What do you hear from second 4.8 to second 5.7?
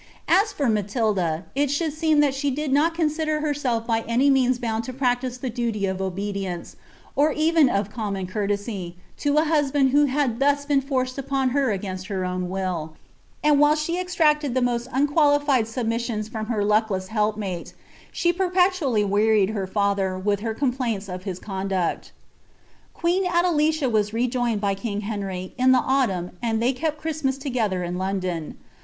to practise the